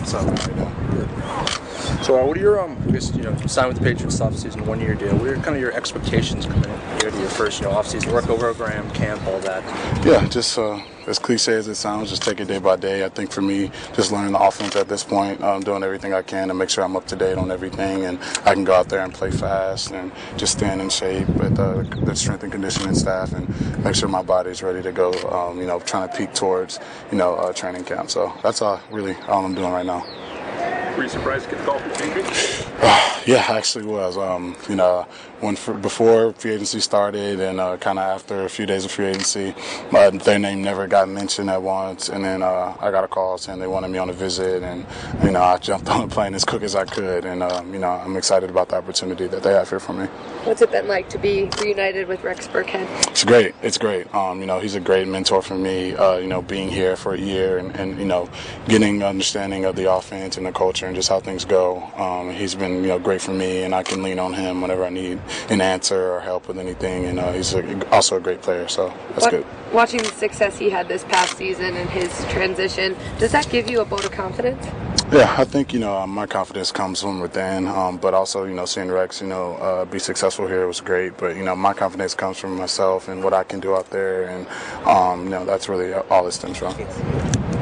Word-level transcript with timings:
What's 0.00 0.14
So, 2.02 2.20
uh, 2.20 2.26
what 2.26 2.36
are 2.36 2.40
your 2.40 2.60
um, 2.60 2.76
I 2.88 2.92
guess, 2.92 3.14
you 3.14 3.22
know, 3.22 3.36
sign 3.46 3.68
with 3.68 3.78
the 3.78 3.84
Patriots 3.84 4.20
offseason, 4.20 4.66
one 4.66 4.80
year 4.80 4.94
deal? 4.94 5.16
What 5.16 5.28
are 5.28 5.34
kind 5.36 5.54
of 5.54 5.60
your 5.60 5.72
expectations 5.72 6.46
coming 6.46 6.70
in 6.70 7.00
here 7.00 7.10
to 7.10 7.18
your 7.18 7.28
first, 7.28 7.60
you 7.60 7.66
know, 7.66 7.72
offseason 7.72 8.12
work 8.12 8.24
program, 8.24 8.90
camp, 8.92 9.24
all 9.26 9.38
that? 9.40 9.62
Yeah, 10.04 10.26
just 10.28 10.58
uh, 10.58 10.80
as 11.06 11.18
cliche 11.18 11.52
as 11.52 11.68
it 11.68 11.74
sounds, 11.74 12.10
just 12.10 12.22
take 12.22 12.40
it 12.40 12.48
day 12.48 12.58
by 12.58 12.76
day. 12.76 13.04
I 13.04 13.08
think 13.10 13.30
for 13.30 13.42
me, 13.42 13.70
just 13.94 14.12
learning 14.12 14.32
the 14.32 14.40
offense 14.40 14.76
at 14.76 14.88
this 14.88 15.04
point, 15.04 15.42
um, 15.42 15.62
doing 15.62 15.82
everything 15.82 16.14
I 16.14 16.22
can 16.22 16.48
to 16.48 16.54
make 16.54 16.70
sure 16.70 16.84
I'm 16.84 16.96
up 16.96 17.06
to 17.08 17.16
date 17.16 17.38
on 17.38 17.50
everything, 17.50 18.04
and 18.04 18.18
I 18.44 18.54
can 18.54 18.64
go 18.64 18.74
out 18.74 18.88
there 18.88 19.04
and 19.04 19.12
play 19.12 19.30
fast 19.30 19.92
and 19.92 20.10
just 20.36 20.52
stand 20.52 20.80
in 20.80 20.88
shape 20.90 21.28
with 21.28 21.58
uh, 21.58 21.82
the 22.04 22.14
strength 22.14 22.42
and 22.42 22.52
conditioning 22.52 22.94
staff, 22.94 23.32
and 23.32 23.84
make 23.84 23.94
sure 23.94 24.08
my 24.08 24.22
body's 24.22 24.62
ready 24.62 24.82
to 24.82 24.92
go. 24.92 25.12
Um, 25.30 25.58
you 25.58 25.66
know, 25.66 25.80
trying 25.80 26.08
to 26.08 26.16
peak 26.16 26.34
towards 26.34 26.78
you 27.12 27.18
know 27.18 27.34
uh, 27.34 27.52
training 27.52 27.84
camp. 27.84 28.10
So 28.10 28.32
that's 28.42 28.62
all 28.62 28.80
really 28.90 29.14
all 29.28 29.44
I'm 29.44 29.54
doing 29.54 29.72
right 29.72 29.86
now. 29.86 30.04
Were 30.96 31.04
you 31.04 31.08
surprised 31.08 31.48
to 31.48 31.56
get 31.56 31.64
the 31.64 31.72
the 31.88 31.98
Patriots? 31.98 33.19
Yeah, 33.26 33.44
I 33.48 33.58
actually 33.58 33.86
was. 33.86 34.16
Um, 34.16 34.56
you 34.68 34.76
know, 34.76 35.06
when 35.40 35.56
for, 35.56 35.74
before 35.74 36.32
free 36.34 36.52
agency 36.52 36.80
started, 36.80 37.40
and 37.40 37.60
uh, 37.60 37.76
kind 37.78 37.98
of 37.98 38.04
after 38.04 38.44
a 38.44 38.48
few 38.48 38.66
days 38.66 38.84
of 38.84 38.90
free 38.90 39.06
agency, 39.06 39.54
uh, 39.92 40.10
their 40.10 40.38
name 40.38 40.62
never 40.62 40.86
got 40.86 41.08
mentioned 41.08 41.50
at 41.50 41.62
once. 41.62 42.08
And 42.08 42.24
then 42.24 42.42
uh, 42.42 42.76
I 42.80 42.90
got 42.90 43.04
a 43.04 43.08
call 43.08 43.38
saying 43.38 43.58
they 43.58 43.66
wanted 43.66 43.88
me 43.88 43.98
on 43.98 44.10
a 44.10 44.12
visit, 44.12 44.62
and 44.62 44.86
you 45.24 45.30
know, 45.30 45.42
I 45.42 45.58
jumped 45.58 45.88
on 45.90 46.08
the 46.08 46.14
plane 46.14 46.34
as 46.34 46.44
quick 46.44 46.62
as 46.62 46.74
I 46.74 46.84
could. 46.84 47.24
And 47.24 47.42
um, 47.42 47.72
you 47.72 47.80
know, 47.80 47.90
I'm 47.90 48.16
excited 48.16 48.50
about 48.50 48.68
the 48.68 48.76
opportunity 48.76 49.26
that 49.26 49.42
they 49.42 49.52
have 49.52 49.68
here 49.68 49.80
for 49.80 49.92
me. 49.92 50.06
What's 50.44 50.62
it 50.62 50.70
been 50.70 50.88
like 50.88 51.08
to 51.10 51.18
be 51.18 51.50
reunited 51.60 52.08
with 52.08 52.22
Rex 52.22 52.48
Burkhead? 52.48 52.86
It's 53.10 53.24
great. 53.24 53.54
It's 53.62 53.78
great. 53.78 54.12
Um, 54.14 54.40
you 54.40 54.46
know, 54.46 54.58
he's 54.58 54.74
a 54.74 54.80
great 54.80 55.06
mentor 55.06 55.42
for 55.42 55.54
me. 55.54 55.94
Uh, 55.94 56.16
you 56.16 56.26
know, 56.26 56.42
being 56.42 56.68
here 56.68 56.96
for 56.96 57.14
a 57.14 57.18
year 57.18 57.58
and, 57.58 57.74
and 57.76 57.98
you 57.98 58.06
know, 58.06 58.28
getting 58.66 59.02
understanding 59.02 59.64
of 59.64 59.76
the 59.76 59.92
offense 59.92 60.36
and 60.36 60.46
the 60.46 60.52
culture 60.52 60.86
and 60.86 60.94
just 60.94 61.08
how 61.08 61.20
things 61.20 61.44
go. 61.44 61.82
Um, 61.96 62.30
he's 62.30 62.54
been 62.54 62.82
you 62.82 62.88
know 62.88 62.98
great 63.10 63.20
for 63.20 63.32
me, 63.32 63.64
and 63.64 63.74
I 63.74 63.82
can 63.82 64.04
lean 64.04 64.20
on 64.20 64.32
him 64.34 64.60
whenever 64.60 64.84
I 64.84 64.88
need 64.88 65.18
an 65.48 65.60
answer 65.60 66.12
or 66.12 66.20
help 66.20 66.46
with 66.46 66.58
anything. 66.58 67.06
And 67.06 67.18
uh, 67.18 67.32
he's 67.32 67.52
a, 67.54 67.90
also 67.90 68.18
a 68.18 68.20
great 68.20 68.40
player, 68.40 68.68
so 68.68 68.94
that's 69.10 69.24
What- 69.24 69.30
good. 69.32 69.46
Watching 69.72 69.98
the 70.02 70.14
success 70.26 70.56
he 70.58 70.70
had 70.70 70.86
this 70.86 71.02
past 71.04 71.36
season 71.36 71.76
and 71.76 71.88
his 71.90 72.10
transition, 72.26 72.96
does 73.18 73.32
that 73.32 73.48
give 73.50 73.68
you 73.68 73.80
a 73.80 73.84
vote 73.84 74.04
of 74.04 74.12
confidence? 74.12 74.64
Yeah, 75.12 75.34
I 75.38 75.44
think 75.44 75.72
you 75.72 75.80
know 75.80 75.96
uh, 75.96 76.06
my 76.06 76.26
confidence 76.26 76.70
comes 76.70 77.00
from 77.02 77.18
within, 77.20 77.66
um, 77.66 77.96
but 77.96 78.14
also 78.14 78.44
you 78.44 78.54
know 78.54 78.64
seeing 78.64 78.90
Rex, 78.90 79.20
you 79.20 79.26
know, 79.26 79.54
uh, 79.56 79.84
be 79.84 79.98
successful 79.98 80.46
here 80.46 80.66
was 80.68 80.80
great. 80.80 81.16
But 81.18 81.36
you 81.36 81.44
know 81.44 81.56
my 81.56 81.72
confidence 81.72 82.14
comes 82.14 82.38
from 82.38 82.56
myself 82.56 83.08
and 83.08 83.24
what 83.24 83.34
I 83.34 83.42
can 83.44 83.58
do 83.60 83.74
out 83.74 83.90
there, 83.90 84.28
and 84.28 84.46
um, 84.86 85.24
you 85.24 85.30
know 85.30 85.44
that's 85.44 85.68
really 85.68 85.92
all 85.94 86.26
it 86.28 86.32
stems 86.32 86.58
from. 86.58 86.74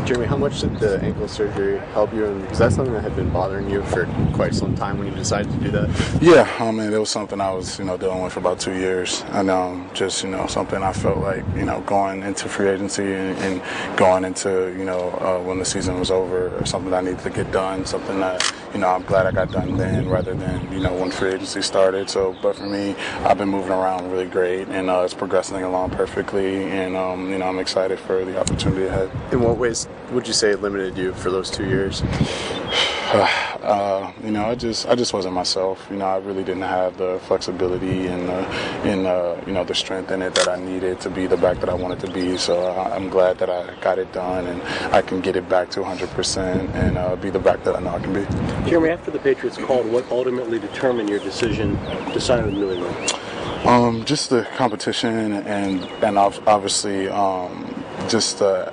Jeremy, 0.08 0.24
how 0.24 0.38
much 0.38 0.62
did 0.62 0.74
the 0.78 0.98
ankle 1.02 1.28
surgery 1.28 1.76
help 1.92 2.14
you? 2.14 2.24
And 2.24 2.50
is 2.50 2.60
that 2.60 2.72
something 2.72 2.94
that 2.94 3.02
had 3.02 3.14
been 3.14 3.28
bothering 3.28 3.68
you 3.68 3.82
for 3.82 4.06
quite 4.32 4.54
some 4.54 4.74
time 4.74 4.96
when 4.96 5.06
you 5.06 5.14
decided 5.14 5.52
to 5.52 5.58
do 5.58 5.70
that? 5.72 6.18
Yeah, 6.22 6.50
I 6.58 6.70
mean, 6.70 6.90
it 6.90 6.98
was 6.98 7.10
something 7.10 7.42
I 7.42 7.52
was, 7.52 7.78
you 7.78 7.84
know, 7.84 7.98
dealing 7.98 8.22
with 8.22 8.32
for 8.32 8.38
about 8.38 8.58
two 8.58 8.72
years, 8.72 9.22
and 9.32 9.50
um, 9.50 9.90
just, 9.92 10.24
you 10.24 10.30
know, 10.30 10.46
something 10.46 10.82
I 10.82 10.94
felt 10.94 11.18
like, 11.18 11.44
you 11.54 11.66
know, 11.66 11.82
going 11.82 12.22
into 12.22 12.48
free 12.48 12.70
agency 12.70 13.02
and, 13.02 13.36
and 13.40 13.98
going 13.98 14.24
into, 14.24 14.74
you 14.78 14.86
know, 14.86 15.10
uh, 15.20 15.42
when 15.44 15.58
the 15.58 15.66
season 15.66 15.98
was 15.98 16.10
over, 16.10 16.58
something 16.64 16.94
I 16.94 17.02
needed 17.02 17.18
to 17.18 17.28
get 17.28 17.52
done, 17.52 17.84
something 17.84 18.18
that, 18.20 18.42
you 18.72 18.80
know, 18.80 18.88
I'm 18.88 19.02
glad 19.04 19.26
I 19.26 19.32
got 19.32 19.50
done 19.50 19.76
then 19.76 20.08
rather 20.08 20.34
than, 20.34 20.72
you 20.72 20.80
know, 20.80 20.94
when 20.94 21.10
free 21.10 21.32
agency 21.32 21.62
started. 21.62 22.10
So, 22.10 22.36
but 22.42 22.56
for 22.56 22.66
me, 22.66 22.94
I've 23.24 23.38
been 23.38 23.48
moving 23.48 23.72
around 23.72 24.10
really 24.10 24.26
great, 24.26 24.68
and 24.68 24.90
uh, 24.90 25.02
it's 25.04 25.14
progressing 25.14 25.62
along 25.62 25.90
perfectly, 25.90 26.64
and 26.64 26.96
um, 26.96 27.30
you 27.30 27.38
know, 27.38 27.46
I'm 27.46 27.58
excited 27.58 27.98
for 27.98 28.24
the 28.24 28.38
opportunity 28.38 28.86
ahead. 28.86 29.10
In 29.32 29.40
what 29.40 29.56
ways 29.56 29.88
would 30.10 30.26
you 30.26 30.34
say 30.34 30.50
it 30.50 30.62
limited 30.62 30.96
you 30.96 31.12
for 31.14 31.30
those 31.30 31.50
two 31.50 31.66
years? 31.66 32.02
uh, 33.62 34.12
you 34.22 34.30
know, 34.30 34.44
I 34.44 34.54
just 34.54 34.86
I 34.86 34.94
just 34.94 35.14
wasn't 35.14 35.32
myself. 35.32 35.86
You 35.90 35.96
know, 35.96 36.04
I 36.04 36.18
really 36.18 36.44
didn't 36.44 36.62
have 36.62 36.98
the 36.98 37.18
flexibility 37.22 38.06
and 38.06 38.28
the 38.28 38.46
and 38.84 39.06
uh, 39.06 39.40
you 39.46 39.52
know 39.54 39.64
the 39.64 39.74
strength 39.74 40.10
in 40.10 40.20
it 40.20 40.34
that 40.34 40.46
I 40.46 40.56
needed 40.56 41.00
to 41.00 41.10
be 41.10 41.26
the 41.26 41.38
back 41.38 41.58
that 41.60 41.70
I 41.70 41.74
wanted 41.74 42.00
to 42.00 42.10
be. 42.10 42.36
So 42.36 42.66
I, 42.66 42.94
I'm 42.94 43.08
glad 43.08 43.38
that 43.38 43.48
I 43.48 43.74
got 43.80 43.98
it 43.98 44.12
done 44.12 44.46
and 44.46 44.60
I 44.94 45.00
can 45.00 45.22
get 45.22 45.36
it 45.36 45.48
back 45.48 45.70
to 45.70 45.80
100% 45.80 46.74
and 46.74 46.98
uh, 46.98 47.16
be 47.16 47.30
the 47.30 47.38
back 47.38 47.64
that 47.64 47.76
I 47.76 47.80
know 47.80 47.94
I 47.94 47.98
can 47.98 48.12
be. 48.12 48.68
Jeremy, 48.68 48.90
after 48.90 49.10
the 49.10 49.20
Patriots 49.20 49.56
called, 49.56 49.86
what 49.86 50.04
ultimately 50.10 50.58
determined 50.58 51.08
your 51.08 51.20
decision 51.20 51.78
to 52.12 52.20
sign 52.20 52.44
with 52.44 52.52
New 52.52 52.72
England? 52.72 53.12
Um, 53.64 54.04
just 54.04 54.28
the 54.28 54.46
competition 54.56 55.32
and 55.32 55.82
and 56.04 56.18
obviously 56.18 57.08
um, 57.08 57.84
just 58.08 58.42
uh, 58.42 58.70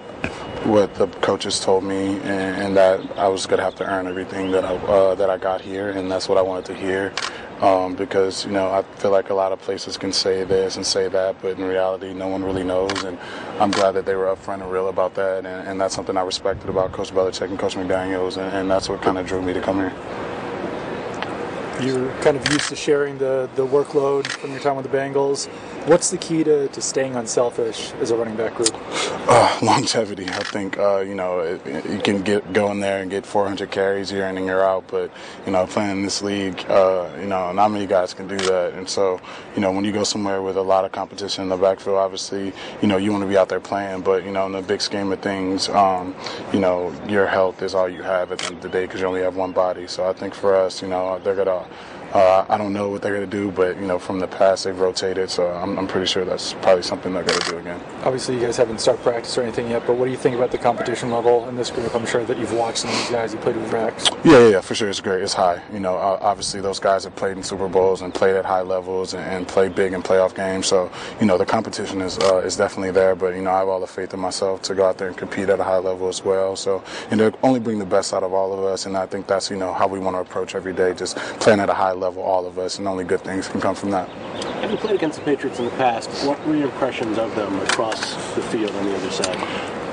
what 0.65 0.95
the 0.95 1.07
coaches 1.21 1.59
told 1.59 1.83
me 1.83 2.15
and, 2.21 2.23
and 2.23 2.77
that 2.77 2.99
I 3.17 3.27
was 3.27 3.45
gonna 3.45 3.61
have 3.61 3.75
to 3.75 3.85
earn 3.85 4.07
everything 4.07 4.51
that 4.51 4.65
I 4.65 4.75
uh, 4.75 5.15
that 5.15 5.29
I 5.29 5.37
got 5.37 5.61
here 5.61 5.91
and 5.91 6.11
that's 6.11 6.27
what 6.27 6.37
I 6.37 6.41
wanted 6.41 6.65
to 6.65 6.73
hear. 6.75 7.13
Um, 7.61 7.95
because 7.95 8.45
you 8.45 8.51
know 8.51 8.69
I 8.69 8.81
feel 8.99 9.11
like 9.11 9.29
a 9.29 9.33
lot 9.33 9.53
of 9.53 9.61
places 9.61 9.95
can 9.95 10.11
say 10.11 10.43
this 10.43 10.75
and 10.75 10.85
say 10.85 11.07
that, 11.07 11.41
but 11.41 11.57
in 11.57 11.63
reality, 11.63 12.13
no 12.13 12.27
one 12.27 12.43
really 12.43 12.65
knows. 12.65 13.05
And 13.05 13.17
I'm 13.59 13.71
glad 13.71 13.91
that 13.93 14.05
they 14.05 14.15
were 14.15 14.25
upfront 14.25 14.61
and 14.61 14.69
real 14.69 14.89
about 14.89 15.13
that, 15.15 15.45
and, 15.45 15.47
and 15.47 15.79
that's 15.79 15.95
something 15.95 16.17
I 16.17 16.23
respected 16.23 16.69
about 16.69 16.91
Coach 16.91 17.11
Belichick 17.11 17.49
and 17.49 17.57
Coach 17.57 17.75
McDaniels, 17.75 18.35
and, 18.35 18.53
and 18.53 18.69
that's 18.69 18.89
what 18.89 19.01
kind 19.01 19.17
of 19.17 19.25
drew 19.25 19.41
me 19.41 19.53
to 19.53 19.61
come 19.61 19.77
here. 19.77 20.34
You're 21.81 22.09
kind 22.21 22.37
of 22.37 22.51
used 22.53 22.69
to 22.69 22.75
sharing 22.75 23.17
the, 23.17 23.49
the 23.55 23.65
workload 23.67 24.27
from 24.27 24.51
your 24.51 24.61
time 24.61 24.77
with 24.77 24.89
the 24.89 24.97
Bengals. 24.97 25.47
What's 25.87 26.09
the 26.09 26.17
key 26.17 26.43
to, 26.43 26.67
to 26.69 26.81
staying 26.81 27.15
unselfish 27.15 27.91
as 28.01 28.11
a 28.11 28.15
running 28.15 28.35
back 28.37 28.55
group? 28.55 28.69
Uh, 29.27 29.59
longevity. 29.63 30.25
I 30.29 30.39
think 30.43 30.77
uh, 30.79 30.99
you 30.99 31.15
know 31.15 31.39
it, 31.41 31.65
it- 31.67 31.85
you 31.89 31.99
can 31.99 32.21
get 32.23 32.53
go 32.53 32.71
in 32.71 32.79
there 32.79 33.01
and 33.01 33.11
get 33.11 33.25
400 33.25 33.69
carries 33.71 34.11
year 34.11 34.27
in 34.27 34.37
and 34.37 34.45
year 34.45 34.61
out, 34.61 34.85
but 34.87 35.11
you 35.45 35.51
know 35.51 35.67
playing 35.67 35.91
in 35.91 36.01
this 36.03 36.21
league, 36.21 36.59
uh, 36.69 37.09
you 37.19 37.27
know 37.27 37.51
not 37.51 37.69
many 37.71 37.85
guys 37.85 38.13
can 38.13 38.27
do 38.27 38.37
that. 38.37 38.73
And 38.73 38.87
so 38.89 39.19
you 39.55 39.61
know 39.61 39.71
when 39.71 39.83
you 39.85 39.91
go 39.91 40.03
somewhere 40.03 40.41
with 40.41 40.57
a 40.57 40.61
lot 40.61 40.85
of 40.85 40.91
competition 40.93 41.43
in 41.43 41.49
the 41.49 41.57
backfield, 41.57 41.97
obviously 41.97 42.53
you 42.81 42.87
know 42.87 42.97
you 42.97 43.11
want 43.11 43.23
to 43.23 43.27
be 43.29 43.37
out 43.37 43.49
there 43.49 43.59
playing, 43.59 44.01
but 44.01 44.23
you 44.23 44.31
know 44.31 44.45
in 44.45 44.53
the 44.53 44.61
big 44.61 44.81
scheme 44.81 45.11
of 45.11 45.19
things, 45.21 45.69
um, 45.69 46.15
you 46.53 46.59
know 46.59 46.93
your 47.07 47.27
health 47.27 47.61
is 47.61 47.75
all 47.75 47.89
you 47.89 48.01
have 48.03 48.31
at 48.31 48.39
the 48.39 48.45
end 48.47 48.55
of 48.55 48.61
the 48.61 48.69
day 48.69 48.85
because 48.85 49.01
you 49.01 49.07
only 49.07 49.21
have 49.21 49.35
one 49.35 49.51
body. 49.51 49.87
So 49.87 50.07
I 50.09 50.13
think 50.13 50.33
for 50.33 50.55
us, 50.55 50.81
you 50.81 50.87
know 50.87 51.19
they're 51.19 51.35
Uh, 52.15 52.45
I 52.47 52.57
don't 52.57 52.71
know 52.71 52.87
what 52.87 53.01
they're 53.01 53.13
going 53.13 53.29
to 53.29 53.37
do, 53.37 53.51
but 53.51 53.75
you 53.75 53.85
know, 53.85 53.99
from 53.99 54.19
the 54.19 54.27
past 54.27 54.63
they've 54.63 54.79
rotated, 54.79 55.29
so 55.29 55.51
I'm, 55.51 55.77
I'm 55.77 55.85
pretty 55.85 56.07
sure 56.07 56.23
that's 56.23 56.53
probably 56.53 56.81
something 56.81 57.13
they're 57.13 57.25
going 57.25 57.41
to 57.41 57.49
do 57.49 57.57
again. 57.57 57.81
Obviously, 58.03 58.35
you 58.35 58.41
guys 58.41 58.55
haven't 58.55 58.79
started 58.79 59.03
practice 59.03 59.37
or 59.37 59.41
anything 59.41 59.69
yet, 59.69 59.85
but 59.85 59.97
what 59.97 60.05
do 60.05 60.11
you 60.11 60.17
think 60.17 60.33
about 60.33 60.49
the 60.51 60.57
competition 60.57 61.11
level 61.11 61.49
in 61.49 61.57
this 61.57 61.69
group? 61.69 61.93
I'm 61.93 62.05
sure 62.05 62.23
that 62.23 62.37
you've 62.37 62.53
watched 62.53 62.77
some 62.79 62.89
of 62.89 62.95
these 62.95 63.09
guys. 63.09 63.33
You 63.33 63.39
played 63.39 63.57
with 63.57 63.69
Rex. 63.73 64.07
Yeah, 64.23 64.39
yeah, 64.39 64.47
yeah, 64.47 64.61
for 64.61 64.75
sure. 64.75 64.89
It's 64.89 65.01
great. 65.01 65.23
It's 65.23 65.33
high. 65.33 65.61
You 65.73 65.81
know, 65.81 65.95
uh, 65.95 66.17
obviously 66.21 66.61
those 66.61 66.79
guys 66.79 67.03
have 67.03 67.17
played 67.17 67.35
in 67.35 67.43
Super 67.43 67.67
Bowls 67.67 68.01
and 68.01 68.13
played 68.13 68.37
at 68.37 68.45
high 68.45 68.61
levels 68.61 69.13
and, 69.13 69.23
and 69.25 69.45
played 69.45 69.75
big 69.75 69.91
in 69.91 70.01
playoff 70.01 70.33
games. 70.33 70.67
So, 70.67 70.89
you 71.19 71.25
know, 71.25 71.37
the 71.37 71.45
competition 71.45 71.99
is 71.99 72.17
uh, 72.19 72.37
is 72.37 72.55
definitely 72.55 72.91
there. 72.91 73.15
But 73.15 73.35
you 73.35 73.41
know, 73.41 73.51
I 73.51 73.59
have 73.59 73.67
all 73.67 73.81
the 73.81 73.87
faith 73.87 74.13
in 74.13 74.21
myself 74.21 74.61
to 74.63 74.73
go 74.73 74.85
out 74.85 74.97
there 74.97 75.09
and 75.09 75.17
compete 75.17 75.49
at 75.49 75.59
a 75.59 75.65
high 75.65 75.79
level 75.79 76.07
as 76.07 76.23
well. 76.23 76.55
So, 76.55 76.81
and 77.11 77.19
they 77.19 77.29
only 77.43 77.59
bring 77.59 77.79
the 77.79 77.85
best 77.85 78.13
out 78.13 78.23
of 78.23 78.31
all 78.31 78.53
of 78.53 78.63
us. 78.63 78.85
And 78.85 78.95
I 78.95 79.05
think 79.05 79.27
that's 79.27 79.49
you 79.49 79.57
know 79.57 79.73
how 79.73 79.85
we 79.85 79.99
want 79.99 80.15
to 80.15 80.21
approach 80.21 80.55
every 80.55 80.73
day, 80.73 80.93
just 80.93 81.17
playing 81.55 81.69
at 81.69 81.73
a 81.73 81.77
high 81.77 81.93
level, 81.93 82.21
all 82.21 82.45
of 82.45 82.59
us, 82.59 82.79
and 82.79 82.87
only 82.87 83.05
good 83.05 83.21
things 83.21 83.47
can 83.47 83.61
come 83.61 83.75
from 83.75 83.91
that. 83.91 84.09
Having 84.59 84.77
played 84.77 84.95
against 84.95 85.19
the 85.19 85.25
Patriots 85.25 85.59
in 85.59 85.65
the 85.65 85.71
past, 85.71 86.09
what 86.27 86.45
were 86.45 86.55
your 86.55 86.65
impressions 86.65 87.17
of 87.17 87.33
them 87.35 87.57
across 87.61 88.15
the 88.35 88.41
field 88.41 88.71
on 88.75 88.85
the 88.85 88.95
other 88.95 89.11
side? 89.11 89.37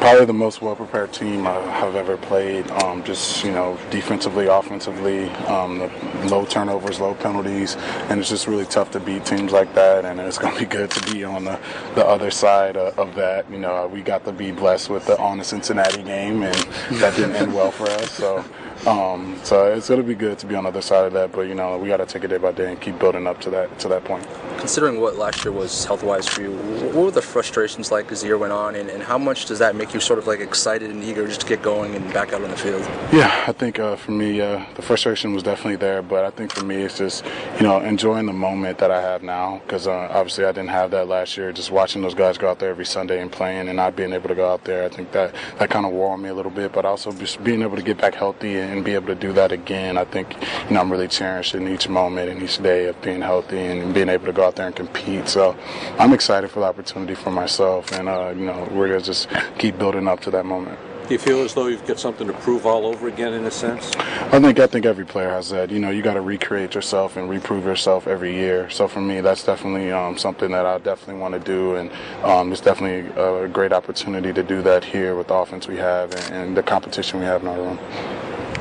Probably 0.00 0.24
the 0.24 0.32
most 0.32 0.60
well-prepared 0.60 1.12
team 1.12 1.46
I 1.46 1.52
have 1.52 1.94
ever 1.94 2.16
played. 2.16 2.68
Um, 2.82 3.04
just 3.04 3.44
you 3.44 3.52
know, 3.52 3.78
defensively, 3.90 4.46
offensively, 4.46 5.28
um, 5.46 5.78
the 5.78 5.90
low 6.26 6.44
turnovers, 6.44 6.98
low 6.98 7.14
penalties, 7.14 7.76
and 8.08 8.18
it's 8.18 8.28
just 8.28 8.48
really 8.48 8.66
tough 8.66 8.90
to 8.92 9.00
beat 9.00 9.24
teams 9.24 9.52
like 9.52 9.72
that. 9.76 10.04
And 10.04 10.18
it's 10.18 10.38
going 10.38 10.54
to 10.54 10.58
be 10.58 10.66
good 10.66 10.90
to 10.90 11.12
be 11.12 11.22
on 11.22 11.44
the, 11.44 11.60
the 11.94 12.04
other 12.04 12.32
side 12.32 12.76
of, 12.76 12.98
of 12.98 13.14
that. 13.14 13.48
You 13.48 13.58
know, 13.58 13.86
we 13.86 14.02
got 14.02 14.24
to 14.24 14.32
be 14.32 14.50
blessed 14.50 14.90
with 14.90 15.06
the 15.06 15.16
on 15.20 15.38
the 15.38 15.44
Cincinnati 15.44 16.02
game, 16.02 16.42
and 16.42 16.56
that 17.00 17.14
didn't 17.14 17.36
end 17.36 17.54
well 17.54 17.70
for 17.70 17.84
us. 17.84 18.10
So. 18.10 18.44
Um, 18.86 19.38
so 19.44 19.72
it's 19.72 19.88
going 19.88 20.00
to 20.00 20.06
be 20.06 20.16
good 20.16 20.38
to 20.40 20.46
be 20.46 20.56
on 20.56 20.64
the 20.64 20.70
other 20.70 20.82
side 20.82 21.06
of 21.06 21.12
that, 21.12 21.30
but 21.32 21.42
you 21.42 21.54
know 21.54 21.78
we 21.78 21.88
got 21.88 21.98
to 21.98 22.06
take 22.06 22.24
it 22.24 22.28
day 22.28 22.38
by 22.38 22.52
day 22.52 22.72
and 22.72 22.80
keep 22.80 22.98
building 22.98 23.26
up 23.28 23.40
to 23.42 23.50
that 23.50 23.78
to 23.80 23.88
that 23.88 24.04
point. 24.04 24.26
Considering 24.62 25.00
what 25.00 25.16
last 25.16 25.44
year 25.44 25.50
was 25.50 25.84
health 25.86 26.04
wise 26.04 26.28
for 26.28 26.40
you, 26.40 26.52
what 26.52 26.94
were 26.94 27.10
the 27.10 27.20
frustrations 27.20 27.90
like 27.90 28.12
as 28.12 28.20
the 28.20 28.28
year 28.28 28.38
went 28.38 28.52
on, 28.52 28.76
and, 28.76 28.88
and 28.88 29.02
how 29.02 29.18
much 29.18 29.46
does 29.46 29.58
that 29.58 29.74
make 29.74 29.92
you 29.92 29.98
sort 29.98 30.20
of 30.20 30.28
like 30.28 30.38
excited 30.38 30.88
and 30.88 31.02
eager 31.02 31.26
just 31.26 31.40
to 31.40 31.48
get 31.48 31.62
going 31.62 31.96
and 31.96 32.14
back 32.14 32.32
out 32.32 32.42
on 32.42 32.48
the 32.48 32.56
field? 32.56 32.80
Yeah, 33.12 33.44
I 33.48 33.50
think 33.50 33.80
uh, 33.80 33.96
for 33.96 34.12
me, 34.12 34.40
uh, 34.40 34.64
the 34.76 34.82
frustration 34.82 35.34
was 35.34 35.42
definitely 35.42 35.74
there, 35.74 36.00
but 36.00 36.24
I 36.24 36.30
think 36.30 36.52
for 36.52 36.64
me, 36.64 36.76
it's 36.76 36.96
just 36.96 37.24
you 37.56 37.64
know 37.64 37.80
enjoying 37.80 38.26
the 38.26 38.32
moment 38.32 38.78
that 38.78 38.92
I 38.92 39.02
have 39.02 39.24
now 39.24 39.60
because 39.66 39.88
uh, 39.88 40.08
obviously 40.12 40.44
I 40.44 40.52
didn't 40.52 40.70
have 40.70 40.92
that 40.92 41.08
last 41.08 41.36
year. 41.36 41.50
Just 41.50 41.72
watching 41.72 42.00
those 42.00 42.14
guys 42.14 42.38
go 42.38 42.48
out 42.48 42.60
there 42.60 42.70
every 42.70 42.86
Sunday 42.86 43.20
and 43.20 43.32
playing, 43.32 43.66
and 43.66 43.76
not 43.76 43.96
being 43.96 44.12
able 44.12 44.28
to 44.28 44.36
go 44.36 44.48
out 44.48 44.62
there, 44.62 44.84
I 44.84 44.90
think 44.90 45.10
that 45.10 45.34
that 45.58 45.70
kind 45.70 45.84
of 45.84 45.90
wore 45.90 46.12
on 46.12 46.22
me 46.22 46.28
a 46.28 46.34
little 46.34 46.52
bit. 46.52 46.72
But 46.72 46.84
also 46.84 47.10
just 47.10 47.42
being 47.42 47.62
able 47.62 47.74
to 47.74 47.82
get 47.82 47.98
back 47.98 48.14
healthy 48.14 48.58
and 48.58 48.84
be 48.84 48.94
able 48.94 49.08
to 49.08 49.16
do 49.16 49.32
that 49.32 49.50
again, 49.50 49.98
I 49.98 50.04
think 50.04 50.36
you 50.68 50.74
know 50.74 50.82
I'm 50.82 50.92
really 50.92 51.08
cherishing 51.08 51.66
each 51.66 51.88
moment 51.88 52.30
and 52.30 52.40
each 52.40 52.62
day 52.62 52.86
of 52.86 53.02
being 53.02 53.22
healthy 53.22 53.58
and 53.58 53.92
being 53.92 54.08
able 54.08 54.26
to 54.26 54.32
go 54.32 54.44
out 54.44 54.51
there 54.56 54.66
and 54.66 54.76
compete. 54.76 55.28
So 55.28 55.56
I'm 55.98 56.12
excited 56.12 56.50
for 56.50 56.60
the 56.60 56.66
opportunity 56.66 57.14
for 57.14 57.30
myself, 57.30 57.92
and 57.92 58.08
uh, 58.08 58.32
you 58.36 58.44
know 58.44 58.68
we're 58.72 58.88
gonna 58.88 59.00
just 59.00 59.28
keep 59.58 59.78
building 59.78 60.08
up 60.08 60.20
to 60.20 60.30
that 60.32 60.46
moment. 60.46 60.78
Do 61.02 61.08
Do 61.08 61.14
you 61.14 61.18
feel 61.18 61.42
as 61.42 61.52
though 61.52 61.66
you've 61.66 61.86
got 61.86 61.98
something 61.98 62.26
to 62.28 62.32
prove 62.32 62.64
all 62.64 62.86
over 62.86 63.08
again, 63.08 63.32
in 63.34 63.44
a 63.44 63.50
sense? 63.50 63.94
I 63.96 64.40
think 64.40 64.58
I 64.60 64.66
think 64.66 64.86
every 64.86 65.04
player 65.04 65.30
has 65.30 65.50
that. 65.50 65.70
You 65.70 65.80
know, 65.80 65.90
you 65.90 66.00
got 66.00 66.14
to 66.14 66.20
recreate 66.20 66.74
yourself 66.74 67.16
and 67.16 67.28
reprove 67.28 67.64
yourself 67.64 68.06
every 68.06 68.32
year. 68.34 68.70
So 68.70 68.86
for 68.88 69.00
me, 69.00 69.20
that's 69.20 69.44
definitely 69.44 69.90
um, 69.90 70.16
something 70.16 70.50
that 70.52 70.64
I 70.64 70.78
definitely 70.78 71.20
want 71.20 71.34
to 71.34 71.40
do, 71.40 71.74
and 71.74 71.90
um, 72.22 72.52
it's 72.52 72.60
definitely 72.60 73.12
a 73.20 73.48
great 73.48 73.72
opportunity 73.72 74.32
to 74.32 74.42
do 74.42 74.62
that 74.62 74.84
here 74.84 75.16
with 75.16 75.26
the 75.26 75.34
offense 75.34 75.66
we 75.66 75.76
have 75.76 76.14
and, 76.14 76.34
and 76.34 76.56
the 76.56 76.62
competition 76.62 77.18
we 77.18 77.26
have 77.26 77.42
in 77.42 77.48
our 77.48 77.58
room. 77.58 77.78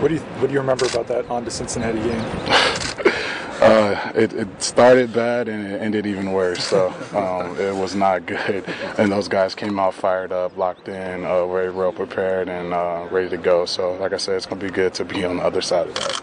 What 0.02 0.08
do 0.08 0.16
you 0.16 0.22
What 0.22 0.48
do 0.48 0.54
you 0.54 0.60
remember 0.60 0.88
about 0.88 1.08
that 1.08 1.30
on 1.30 1.46
to 1.46 1.52
Cincinnati 1.52 2.00
game? 2.00 3.22
Uh, 3.72 4.12
it, 4.16 4.34
it 4.34 4.62
started 4.62 5.14
bad 5.14 5.48
and 5.48 5.66
it 5.66 5.82
ended 5.82 6.06
even 6.06 6.34
worse. 6.34 6.62
So 6.62 6.90
um, 7.14 7.58
it 7.58 7.74
was 7.74 7.96
not 7.96 8.26
good. 8.26 8.66
And 8.98 9.10
those 9.10 9.30
guys 9.30 9.56
came 9.56 9.80
out 9.80 9.94
fired 9.94 10.34
up, 10.34 10.58
locked 10.58 10.90
in, 10.90 11.24
uh, 11.24 11.48
very 11.48 11.72
well 11.72 11.94
prepared, 11.94 12.50
and 12.50 12.74
uh, 12.74 13.08
ready 13.10 13.30
to 13.30 13.38
go. 13.38 13.66
So, 13.66 13.94
like 13.94 14.12
I 14.12 14.18
said, 14.18 14.36
it's 14.36 14.46
going 14.46 14.60
to 14.60 14.66
be 14.66 14.74
good 14.74 14.94
to 14.96 15.06
be 15.06 15.24
on 15.24 15.38
the 15.38 15.44
other 15.44 15.62
side 15.62 15.88
of 15.88 15.96
that. 15.96 16.22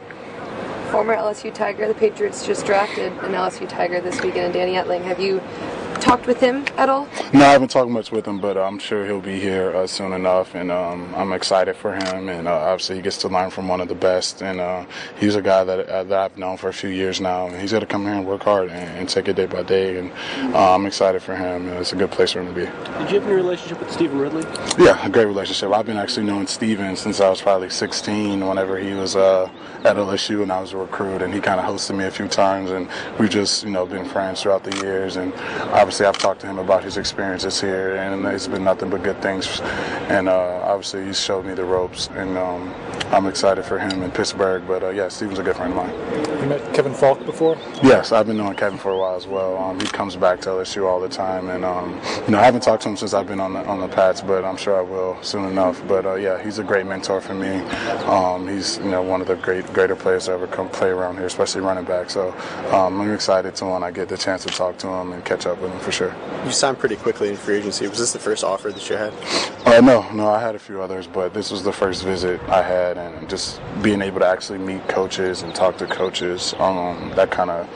Former 0.91 1.17
LSU 1.17 1.53
Tiger, 1.55 1.89
the 1.89 1.95
Patriots 1.95 2.47
just 2.47 2.67
drafted 2.67 3.13
an 3.13 3.33
LSU 3.33 3.67
Tiger 3.67 4.03
this 4.03 4.21
weekend, 4.21 4.53
Danny 4.53 4.75
Etling. 4.75 5.03
Have 5.05 5.19
you 5.19 5.41
talked 6.01 6.27
with 6.27 6.41
him 6.41 6.65
at 6.77 6.89
all? 6.89 7.07
No, 7.33 7.45
I 7.45 7.53
haven't 7.53 7.69
talked 7.69 7.91
much 7.91 8.11
with 8.11 8.27
him, 8.27 8.41
but 8.41 8.57
I'm 8.57 8.79
sure 8.79 9.05
he'll 9.07 9.21
be 9.21 9.39
here 9.39 9.75
uh, 9.77 9.87
soon 9.87 10.13
enough, 10.13 10.55
and 10.55 10.71
um, 10.71 11.15
I'm 11.15 11.33
excited 11.33 11.77
for 11.77 11.95
him. 11.95 12.29
And 12.29 12.49
uh, 12.49 12.53
obviously, 12.53 12.97
he 12.97 13.03
gets 13.03 13.19
to 13.19 13.29
learn 13.29 13.51
from 13.51 13.69
one 13.69 13.81
of 13.81 13.89
the 13.89 13.95
best, 13.95 14.43
and 14.43 14.61
uh, 14.61 14.85
he's 15.19 15.37
a 15.37 15.43
guy 15.43 15.65
that, 15.65 15.89
uh, 15.89 16.05
that 16.05 16.19
I've 16.19 16.39
known 16.39 16.57
for 16.57 16.69
a 16.69 16.73
few 16.73 16.91
years 16.91 17.21
now. 17.21 17.47
And 17.47 17.61
he's 17.61 17.73
got 17.73 17.81
to 17.81 17.87
come 17.87 18.05
here 18.05 18.15
and 18.15 18.27
work 18.27 18.43
hard 18.43 18.71
and, 18.71 18.99
and, 18.99 19.09
take 19.09 19.29
it 19.29 19.37
day 19.37 19.47
by 19.47 19.63
day, 19.63 19.99
and 19.99 20.13
uh, 20.55 20.75
I'm 20.75 20.87
excited 20.87 21.23
for 21.23 21.35
him. 21.35 21.69
it's 21.69 21.93
a 21.93 21.97
good 21.97 22.11
place 22.11 22.33
for 22.33 22.41
him 22.41 22.47
to 22.47 22.53
be. 22.53 22.67
Did 22.99 23.11
you 23.11 23.21
have 23.21 23.25
any 23.25 23.35
relationship 23.35 23.81
with 23.81 23.91
Stevan 23.91 24.19
Ridley? 24.19 24.45
Yeah, 24.79 25.05
a 25.05 25.09
great 25.09 25.25
relationship. 25.25 25.73
I've 25.73 25.87
been 25.87 25.97
actually 25.97 26.27
knowing 26.27 26.47
Stephen 26.47 26.95
since 26.97 27.21
I 27.21 27.29
was 27.31 27.41
probably 27.41 27.71
16. 27.71 28.47
Whenever 28.47 28.79
he 28.79 28.93
was 28.93 29.17
uh, 29.17 29.51
at 29.85 29.97
LSU 29.97 30.43
and 30.43 30.53
I 30.53 30.61
was 30.61 30.73
a 30.73 30.77
recruit, 30.77 31.23
and 31.23 31.33
he 31.33 31.41
kind 31.41 31.59
of 31.59 31.67
hosted 31.67 31.97
me 31.97 32.05
a 32.05 32.11
few 32.11 32.29
times, 32.29 32.71
and 32.71 32.89
we've 33.19 33.31
just 33.31 33.65
you 33.65 33.71
know 33.71 33.87
been 33.87 34.05
friends 34.05 34.43
throughout 34.43 34.65
the 34.65 34.77
years. 34.85 35.17
And 35.17 35.33
obviously, 35.89 36.05
I've 36.05 36.19
talked 36.19 36.43
to 36.43 36.47
him 36.47 36.59
about 36.59 36.85
his 36.85 36.99
experiences 36.99 37.59
here, 37.63 37.97
and 37.97 38.27
it's 38.27 38.47
been 38.47 38.63
nothing 38.63 38.91
but 38.91 39.03
good 39.03 39.23
things. 39.23 39.59
And 40.11 40.29
uh, 40.29 40.61
obviously, 40.65 41.07
he 41.07 41.15
showed 41.15 41.47
me 41.47 41.55
the 41.55 41.65
ropes, 41.65 42.09
and 42.09 42.37
um, 42.37 42.75
I'm 43.11 43.25
excited 43.25 43.65
for 43.65 43.79
him 43.79 44.03
in 44.03 44.11
Pittsburgh. 44.11 44.65
But 44.69 44.83
uh, 44.83 44.91
yeah, 44.91 45.09
Stevan's 45.09 45.39
a 45.39 45.43
good 45.43 45.57
friend 45.57 45.73
of 45.73 45.79
mine. 45.79 46.41
You 46.43 46.47
met 46.47 46.75
Kevin 46.75 46.93
Faulk 46.93 47.25
before? 47.25 47.57
Yes, 47.83 48.13
I've 48.13 48.27
been 48.27 48.37
knowing 48.37 48.55
Kevin 48.55 48.79
for 48.79 48.91
a 48.93 48.99
while 48.99 49.17
as 49.17 49.27
well. 49.27 49.57
Um, 49.57 49.81
he 49.81 49.87
comes 49.87 50.15
back 50.15 50.43
to 50.43 50.51
LSU 50.51 50.87
all 50.87 51.01
the 51.01 51.09
time, 51.09 51.49
and 51.49 51.65
um, 51.65 51.99
you 52.27 52.33
know 52.33 52.39
I 52.39 52.45
haven't 52.45 52.65
talked 52.65 52.83
to 52.83 52.91
him 52.91 52.97
since 52.99 53.15
I've 53.15 53.27
been 53.27 53.41
on 53.41 53.55
the 53.55 53.65
on 53.65 53.81
the 53.81 53.89
Pats, 53.89 54.21
but 54.21 54.45
I'm 54.45 54.59
sure 54.59 54.77
I 54.79 54.83
will 54.83 55.17
soon 55.23 55.47
enough. 55.47 55.83
But 55.89 56.05
uh, 56.05 56.17
yeah, 56.17 56.43
he's 56.43 56.59
a 56.59 56.65
great 56.65 56.85
mentor 56.85 57.23
for 57.23 57.33
me. 57.33 57.61
Um, 58.05 58.47
he's 58.47 58.77
you 58.77 58.91
know 58.91 59.01
one 59.01 59.23
of 59.23 59.27
the 59.27 59.37
great 59.37 59.65
greater 59.73 59.97
players 59.97 60.27
to 60.27 60.33
ever 60.33 60.47
come 60.47 60.69
play 60.69 60.91
around 60.91 61.17
here, 61.17 61.27
especially 61.27 61.63
running 61.63 61.85
back. 61.85 62.11
So 62.11 62.33
um, 62.73 63.01
I'm 63.01 63.15
excited 63.15 63.55
to 63.57 63.65
when 63.65 63.83
I 63.83 63.91
get 63.91 64.11
the 64.11 64.19
chance 64.19 64.45
to 64.45 64.51
talk 64.51 64.77
to 64.79 64.89
him 64.89 65.13
and 65.13 65.25
catch 65.25 65.47
up 65.47 65.59
with 65.63 65.73
him 65.73 65.78
for 65.79 65.93
sure. 65.93 66.15
You 66.45 66.53
signed 66.53 66.79
pretty 66.79 66.97
quickly 66.97 67.29
in 67.29 67.37
free 67.37 67.57
agency. 67.57 67.87
Was 67.89 67.99
this 67.99 68.13
the 68.13 68.19
first 68.19 68.45
offer 68.45 68.71
that 68.71 68.89
you 68.89 68.97
had? 68.97 69.13
Uh, 69.67 69.81
no, 69.81 70.09
no, 70.13 70.29
I 70.29 70.41
had 70.41 70.55
a 70.55 70.59
few 70.59 70.81
others, 70.81 71.07
but 71.07 71.35
this 71.35 71.51
was 71.51 71.63
the 71.63 71.73
first 71.73 72.05
visit 72.05 72.41
I 72.49 72.63
had, 72.63 72.97
and 72.97 73.29
just 73.29 73.61
being 73.83 74.03
able 74.03 74.21
to 74.21 74.27
actually 74.27 74.59
meet 74.59 74.87
coaches 74.89 75.43
and 75.43 75.55
talk 75.55 75.79
to 75.79 75.87
coaches, 75.87 76.55
um, 76.59 77.13
that 77.17 77.31
kind 77.31 77.51
of, 77.51 77.69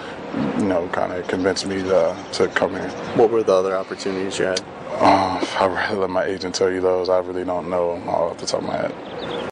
you 0.59 0.67
know, 0.67 0.89
kind 0.89 1.13
of 1.13 1.27
convinced 1.29 1.67
me 1.67 1.83
to, 1.83 2.17
to 2.33 2.49
come 2.49 2.71
here. 2.73 2.89
What 3.17 3.31
were 3.31 3.43
the 3.43 3.55
other 3.55 3.77
opportunities 3.77 4.39
you 4.39 4.47
had? 4.47 4.61
Uh, 4.95 5.45
I'd 5.59 5.67
rather 5.67 5.97
let 5.97 6.11
my 6.11 6.25
agent 6.25 6.55
tell 6.55 6.71
you 6.71 6.81
those. 6.81 7.09
I 7.09 7.19
really 7.19 7.45
don't 7.45 7.69
know 7.69 7.93
off 8.07 8.39
the 8.39 8.47
top 8.47 8.63
of 8.63 8.69
my 8.69 8.77
head. 8.77 8.95